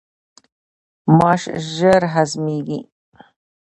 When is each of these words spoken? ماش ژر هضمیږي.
ماش 1.17 1.41
ژر 1.75 2.03
هضمیږي. 2.13 2.79